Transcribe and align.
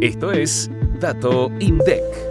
Esto 0.00 0.30
es 0.30 0.70
Dato 1.00 1.50
INDEC. 1.58 2.25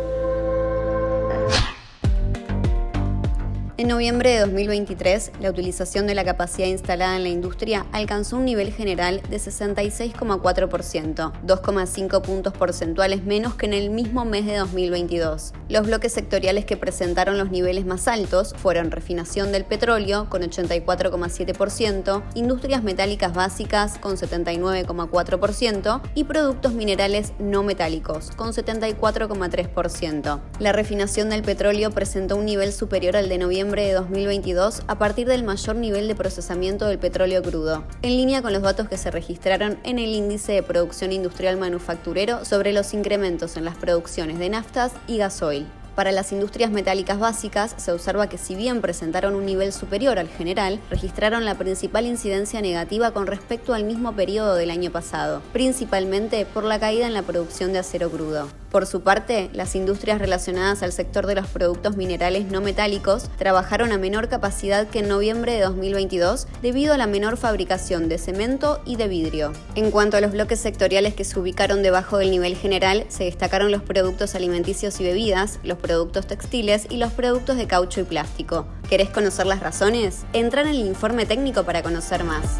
En 3.78 3.90
noviembre 3.90 4.30
de 4.30 4.40
2023, 4.40 5.34
la 5.42 5.50
utilización 5.50 6.08
de 6.08 6.16
la 6.16 6.24
capacidad 6.24 6.70
instalada 6.70 7.18
en 7.18 7.24
la 7.24 7.30
industria 7.30 7.86
alcanzó 7.92 8.38
un 8.38 8.46
nivel 8.46 8.72
general 8.72 9.22
de 9.30 9.36
66,4%, 9.36 11.34
2,5 11.46 12.22
puntos 12.22 12.54
porcentuales 12.54 13.26
menos 13.26 13.56
que 13.56 13.66
en 13.66 13.74
el 13.74 13.90
mismo 13.90 14.24
mes 14.24 14.46
de 14.46 14.56
2022. 14.56 15.52
Los 15.68 15.88
bloques 15.88 16.14
sectoriales 16.14 16.64
que 16.64 16.78
presentaron 16.78 17.38
los 17.38 17.52
niveles 17.52 17.86
más 17.86 18.08
altos 18.08 18.54
fueron 18.56 18.92
refinación 18.92 19.52
del 19.52 19.66
petróleo 19.66 20.30
con 20.30 20.42
84,7%, 20.44 22.24
industrias 22.34 22.82
metálicas 22.82 23.34
básicas 23.34 23.98
con 23.98 24.16
79,4% 24.16 26.02
y 26.14 26.24
productos 26.24 26.72
minerales 26.72 27.34
no 27.40 27.62
metálicos 27.64 28.32
con 28.38 28.54
74,3%. 28.54 30.40
La 30.60 30.72
refinación 30.72 31.30
del 31.30 31.42
petróleo 31.42 31.92
presentó 31.92 32.38
un 32.38 32.46
nivel 32.46 32.72
superior 32.72 33.18
al 33.18 33.28
de 33.28 33.38
noviembre 33.38 33.65
de 33.66 33.94
2022 33.94 34.84
a 34.88 34.98
partir 34.98 35.28
del 35.28 35.44
mayor 35.44 35.76
nivel 35.76 36.08
de 36.08 36.16
procesamiento 36.16 36.86
del 36.86 37.00
petróleo 37.00 37.42
crudo, 37.42 37.84
en 38.04 38.12
línea 38.12 38.42
con 38.42 38.54
los 38.54 38.62
datos 38.62 38.88
que 38.88 38.98
se 38.98 39.10
registraron 39.12 39.80
en 39.84 39.98
el 39.98 40.14
índice 40.14 40.54
de 40.54 40.64
producción 40.64 41.12
industrial 41.12 41.58
manufacturero 41.58 42.46
sobre 42.46 42.74
los 42.74 42.94
incrementos 42.94 43.58
en 43.58 43.66
las 43.66 43.76
producciones 43.76 44.38
de 44.38 44.50
naftas 44.50 44.92
y 45.08 45.18
gasoil. 45.18 45.66
Para 45.96 46.12
las 46.12 46.34
industrias 46.34 46.72
metálicas 46.72 47.20
básicas 47.20 47.74
se 47.78 47.92
observa 47.92 48.28
que 48.28 48.38
si 48.38 48.54
bien 48.54 48.82
presentaron 48.82 49.34
un 49.34 49.46
nivel 49.46 49.72
superior 49.72 50.20
al 50.20 50.28
general, 50.28 50.80
registraron 50.90 51.46
la 51.46 51.56
principal 51.56 52.06
incidencia 52.06 52.62
negativa 52.62 53.12
con 53.12 53.28
respecto 53.28 53.74
al 53.74 53.86
mismo 53.86 54.14
periodo 54.14 54.56
del 54.56 54.72
año 54.72 54.92
pasado, 54.92 55.42
principalmente 55.54 56.46
por 56.46 56.66
la 56.66 56.80
caída 56.80 57.08
en 57.08 57.14
la 57.14 57.24
producción 57.24 57.72
de 57.72 57.80
acero 57.80 58.12
crudo. 58.12 58.50
Por 58.76 58.88
su 58.88 59.04
parte, 59.04 59.50
las 59.54 59.74
industrias 59.74 60.20
relacionadas 60.20 60.84
al 60.84 60.92
sector 60.92 61.28
de 61.28 61.36
los 61.36 61.48
productos 61.48 61.96
minerales 61.96 62.48
no 62.52 62.60
metálicos 62.60 63.30
trabajaron 63.38 63.94
a 63.94 63.98
menor 63.98 64.28
capacidad 64.28 64.86
que 64.86 65.00
en 65.00 65.08
noviembre 65.08 65.54
de 65.54 65.62
2022 65.62 66.46
debido 66.62 66.94
a 66.94 66.98
la 66.98 67.08
menor 67.08 67.38
fabricación 67.38 68.10
de 68.10 68.18
cemento 68.18 68.82
y 68.86 68.98
de 68.98 69.08
vidrio. 69.08 69.54
En 69.76 69.92
cuanto 69.92 70.18
a 70.18 70.20
los 70.20 70.34
bloques 70.34 70.60
sectoriales 70.60 71.14
que 71.14 71.24
se 71.24 71.40
ubicaron 71.40 71.84
debajo 71.84 72.18
del 72.18 72.32
nivel 72.32 72.58
general, 72.58 73.06
se 73.08 73.24
destacaron 73.24 73.72
los 73.72 73.82
productos 73.82 74.36
alimenticios 74.36 75.00
y 75.00 75.06
bebidas, 75.06 75.58
los 75.64 75.78
productos 75.78 76.28
textiles 76.28 76.86
y 76.90 76.98
los 76.98 77.14
productos 77.14 77.56
de 77.56 77.68
caucho 77.68 78.02
y 78.02 78.04
plástico. 78.04 78.68
¿Querés 78.90 79.10
conocer 79.10 79.46
las 79.46 79.62
razones? 79.62 80.26
Entra 80.34 80.64
en 80.64 80.68
el 80.68 80.80
informe 80.80 81.26
técnico 81.26 81.64
para 81.64 81.82
conocer 81.82 82.26
más. 82.26 82.60